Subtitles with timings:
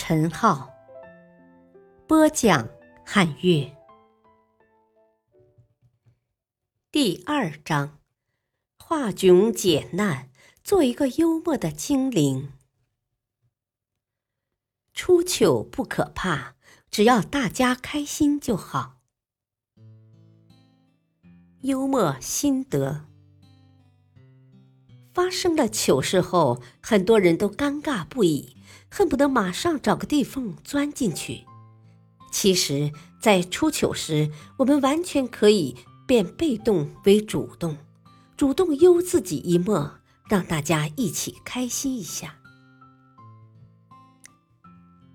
[0.00, 0.72] 陈浩，
[2.06, 2.68] 播讲
[3.04, 3.68] 汉乐。
[6.92, 7.98] 第二章：
[8.78, 10.30] 化窘解难，
[10.62, 12.52] 做一个幽默的精灵。
[14.94, 16.54] 出糗不可怕，
[16.92, 19.00] 只要大家开心就好。
[21.62, 23.04] 幽默心得。
[25.12, 28.56] 发生了糗事后，很多人都尴尬不已，
[28.90, 31.44] 恨不得马上找个地缝钻进去。
[32.32, 35.76] 其实，在出糗时，我们完全可以
[36.06, 37.76] 变被动为主动，
[38.36, 39.98] 主动幽自己一默，
[40.28, 42.36] 让大家一起开心一下。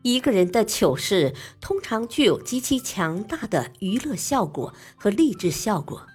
[0.01, 6.07] 一个人的糗事通常具有极其强大的娱乐效果和励志效果。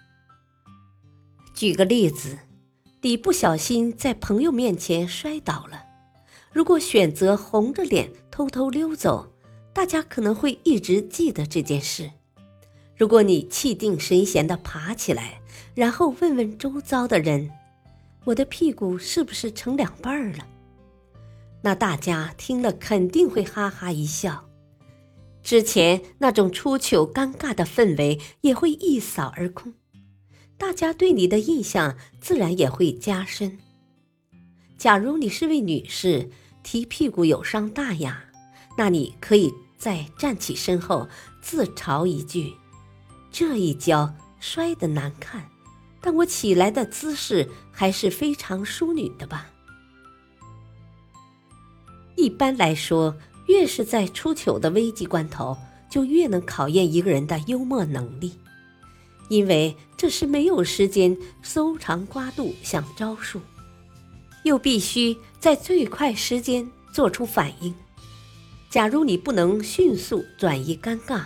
[1.54, 2.38] 举个例子。
[3.00, 5.84] 你不小心在朋友面前摔倒了，
[6.52, 9.32] 如果选择红着脸偷偷溜走，
[9.72, 12.10] 大家可能会一直记得这件事。
[12.96, 15.40] 如果你气定神闲地爬起来，
[15.74, 17.50] 然后问问周遭的人
[18.24, 20.46] ：“我的屁股是不是成两半了？”
[21.62, 24.48] 那大家听了肯定会哈哈一笑，
[25.42, 29.74] 之前那种出糗尴尬的氛围也会一扫而空。
[30.56, 33.58] 大家对你的印象自然也会加深。
[34.78, 36.30] 假如你是位女士，
[36.62, 38.22] 提屁股有伤大雅，
[38.76, 41.08] 那你可以在站起身后
[41.42, 42.54] 自嘲一句
[43.32, 45.44] ：“这一跤摔得难看，
[46.00, 49.50] 但我起来的姿势还是非常淑女的吧。”
[52.14, 53.16] 一般来说，
[53.48, 55.58] 越是在出糗的危急关头，
[55.90, 58.38] 就越能考验一个人的幽默能力。
[59.28, 63.40] 因为这是没有时间搜肠刮肚想招数，
[64.48, 67.74] 又必须在最快时间做出反应。
[68.70, 71.22] 假如你不能迅速转移尴尬，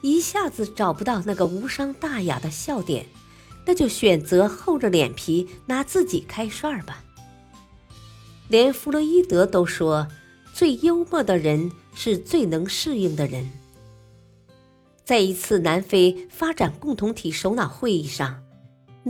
[0.00, 3.06] 一下子找不到那个无伤大雅的笑点，
[3.66, 7.04] 那就选择厚着脸皮拿自己开涮吧。
[8.48, 10.08] 连弗洛伊德都说，
[10.54, 13.50] 最幽默的人是最能适应的人。
[15.04, 18.42] 在一次南非发展共同体首脑会议上，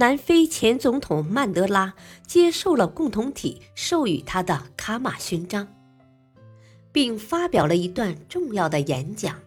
[0.00, 1.92] 南非前总统曼德拉
[2.26, 5.68] 接受了共同体授予他的卡马勋章，
[6.90, 9.38] 并发表了一段重要的演讲。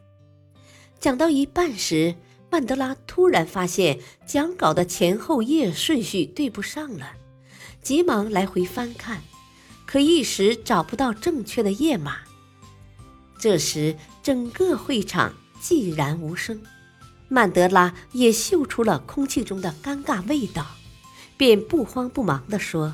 [1.00, 2.14] 讲到一半时，
[2.52, 3.98] 曼德拉突然发现
[4.28, 7.14] 讲稿的前后页顺序对不上了，
[7.82, 9.24] 急忙来回翻看，
[9.88, 12.18] 可一时找不到正确的页码。
[13.40, 15.34] 这时，整个会场。
[15.60, 16.62] 寂然无声，
[17.34, 20.68] 曼德拉也嗅出了空气中的尴尬味道，
[21.36, 22.94] 便不慌不忙地说：“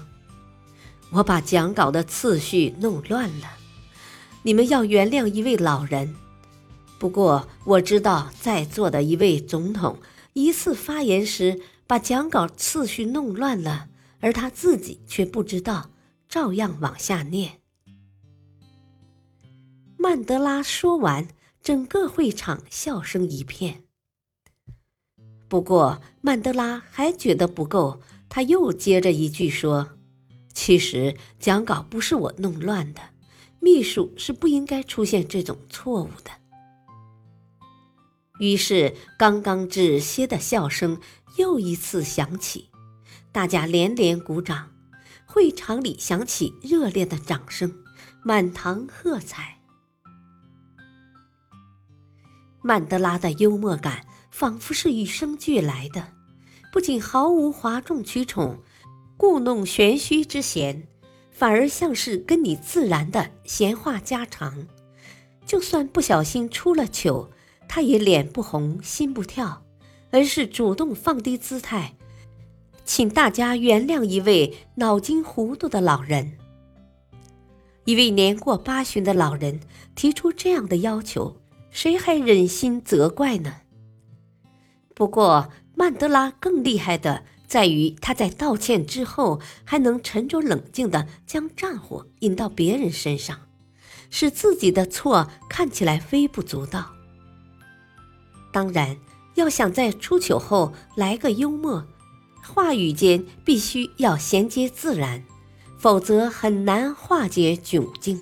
[1.12, 3.58] 我把讲稿的次序弄乱了，
[4.44, 6.16] 你们要原谅一位老人。
[6.98, 10.00] 不过我知道在座的一位总统
[10.32, 13.90] 一次发言时把讲稿次序弄乱了，
[14.22, 15.90] 而他自己却不知道，
[16.30, 17.60] 照样往下念。”
[20.00, 21.28] 曼德拉说完。
[21.62, 23.84] 整个会场笑声一片。
[25.50, 28.00] 不过曼德拉还觉得不够，
[28.30, 29.98] 他又接着一句说
[30.54, 33.02] ：“其实讲稿不是我弄乱的，
[33.60, 36.30] 秘书是不应该出现这种错误的。”
[38.40, 41.02] 于是刚刚止歇的笑声
[41.36, 42.70] 又一次响起，
[43.32, 44.72] 大家连连鼓掌，
[45.26, 47.74] 会场里响起热烈的掌声，
[48.24, 49.58] 满堂喝彩。
[52.62, 56.08] 曼德拉的幽默感仿佛是与生俱来的，
[56.72, 58.60] 不仅毫无哗众取宠、
[59.18, 60.88] 故弄玄虚之嫌，
[61.32, 64.68] 反而像是跟你自然的闲话家常。
[65.46, 67.30] 就算不小心出了糗，
[67.68, 69.64] 他也脸不红心不跳，
[70.12, 71.96] 而是主动放低姿态，
[72.86, 76.38] 请大家原谅一位脑筋糊涂的老人。
[77.86, 79.60] 一位年过八旬的老人
[79.96, 81.36] 提出这样的要求。
[81.72, 83.58] 谁还忍心责怪呢？
[85.00, 93.40] 不过曼德拉更厉害的在于，他在道歉之后还能沉着冷静地将战火引到别人身上，
[94.10, 96.92] 使自己的错看起来微不足道。
[98.52, 98.98] 当然，
[99.36, 101.88] 要想在出糗后来个幽默，
[102.44, 105.24] 话语间必须要衔接自然，
[105.78, 108.22] 否则很难化解窘境，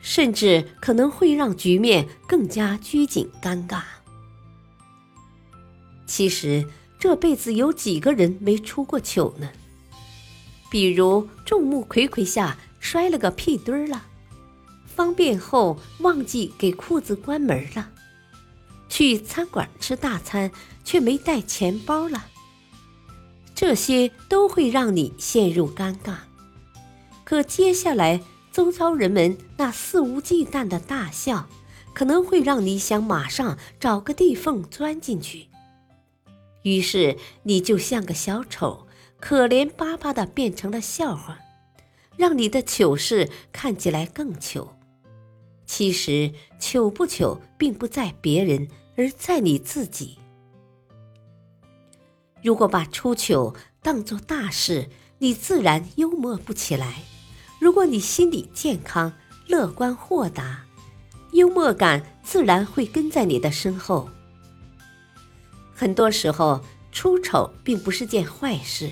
[0.00, 3.82] 甚至可能会让局面更加拘谨尴尬。
[6.18, 6.66] 其实，
[6.98, 9.50] 这辈子有几个人没出过糗呢？
[10.68, 14.04] 比如众目睽睽下摔了个屁墩儿了，
[14.84, 17.90] 方便后忘记给裤子关门了。
[18.88, 20.50] 去餐馆吃大餐
[20.82, 22.26] 却没带钱包了，
[23.54, 26.16] 这些都会让你陷入尴尬。
[27.22, 31.48] 可接下来周遭人们那肆无忌惮的大笑，
[31.94, 35.46] 可能会让你想马上找个地缝钻进去。
[36.62, 38.86] 于是你就像个小丑，
[39.20, 41.38] 可怜巴巴的变成了笑话，
[42.16, 44.76] 让你的糗事看起来更糗。
[45.66, 50.18] 其实糗不糗，并不在别人，而在你自己。
[52.42, 54.88] 如果把出糗当作大事，
[55.18, 56.86] 你自然幽默不起来；
[57.60, 59.12] 如果你心理健康、
[59.46, 60.64] 乐观豁达，
[61.32, 64.08] 幽默感自然会跟在你的身后。
[65.78, 66.60] 很多时候，
[66.90, 68.90] 出丑并不是件坏事，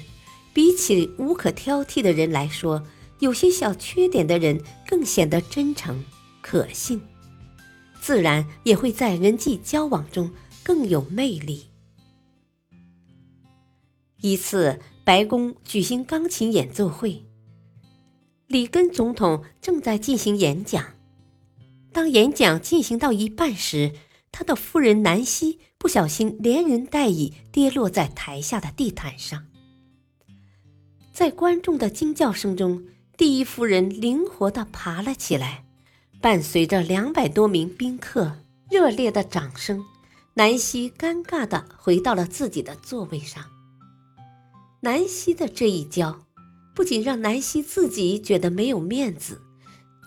[0.55, 2.87] 比起无可挑剔的人来说，
[3.19, 6.05] 有些小缺点的人更显得真诚。
[6.41, 7.01] 可信，
[8.01, 10.31] 自然也会在人际交往中
[10.63, 11.65] 更有魅力。
[14.21, 17.25] 一次，白宫举行钢琴演奏会，
[18.47, 20.85] 里根总统正在进行演讲。
[21.93, 23.91] 当演讲进行到一半时，
[24.31, 29.47] 他的夫人南希不小心连人带椅跌落在台下的地毯上。
[31.13, 32.85] 在观众的惊叫声中，
[33.17, 35.65] 第一夫人灵活地爬了起来。
[36.19, 38.39] 伴随着两百多名宾客
[38.71, 39.85] 热烈的掌声，
[40.35, 43.45] 南希尴尬地回到了自己的座位上。
[44.81, 46.27] 南希的这一跤，
[46.75, 49.41] 不仅让南希自己觉得没有面子，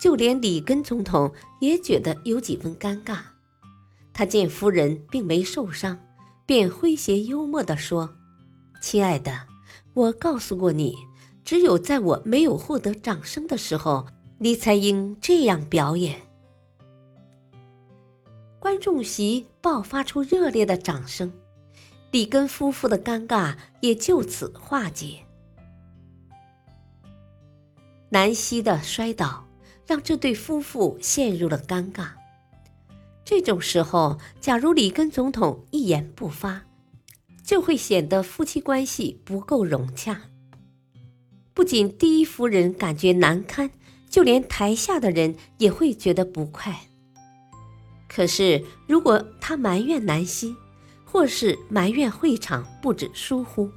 [0.00, 3.20] 就连里根总统也觉得有几分尴尬。
[4.20, 5.98] 他见夫人并没受伤，
[6.44, 8.18] 便诙谐幽默地说
[8.82, 9.46] ：“亲爱的，
[9.94, 10.94] 我告诉过你，
[11.42, 14.06] 只有在我没有获得掌声的时候。”
[14.36, 16.20] 你才应这样表演。
[18.58, 21.32] 观众席爆发出热烈的掌声，
[22.10, 25.20] 里根夫妇的尴尬也就此化解。
[28.10, 29.46] 南希的摔倒
[29.86, 32.19] 让这对夫妇陷入了尴尬。
[33.30, 36.62] 这种时候，假如里根总统一言不发，
[37.44, 40.22] 就会显得夫妻关系不够融洽。
[41.54, 43.70] 不仅第一夫人感觉难堪。
[44.08, 46.88] 就连台下的人也会觉得不快。
[48.08, 50.56] 可是，如果他埋怨南希，
[51.04, 53.70] 或是埋怨会场布置疏忽，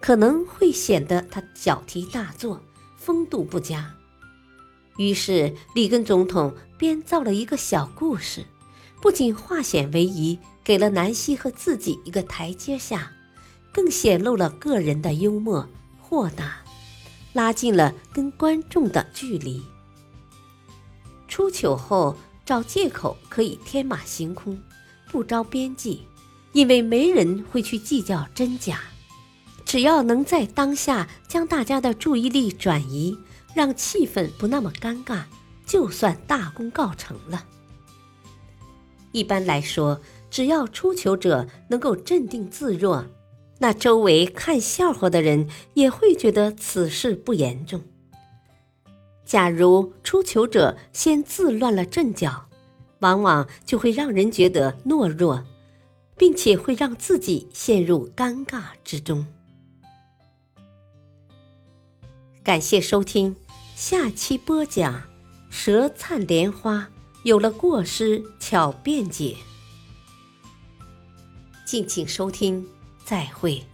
[0.00, 2.62] 可能会显得他小题大做、
[2.96, 3.92] 风度不佳。
[4.96, 8.44] 于是，里根总统编造了一个小故事，
[9.02, 13.10] 不仅化险为夷，给了南希和自己一个台阶下，
[13.72, 15.68] 更显露了个人的幽默
[16.00, 16.58] 豁达，
[17.32, 19.60] 拉近了跟观众的距离。
[21.26, 24.56] 出糗后找借口可以天马行空，
[25.10, 26.06] 不着边际，
[26.52, 28.82] 因为没人会去计较真假。
[29.64, 33.18] 只要能在当下将大家的注意力转移，
[33.52, 35.24] 让气氛不那么尴尬，
[35.66, 37.46] 就算大功告成了。
[39.12, 40.00] 一般来说，
[40.30, 43.06] 只要出糗者能够镇定自若，
[43.58, 47.80] 那周围看笑话的人也会觉得此事不严重。
[49.24, 52.46] 假如出糗者先自乱了阵脚，
[52.98, 55.44] 往往就会让人觉得懦弱，
[56.16, 59.26] 并且会让自己陷入尴尬之中。
[62.42, 63.36] 感谢收听，
[63.76, 65.02] 下期播讲：
[65.48, 66.90] 舌灿莲花
[67.24, 69.36] 有了过失巧辩解。
[71.64, 72.66] 敬请收听，
[73.04, 73.64] 再会。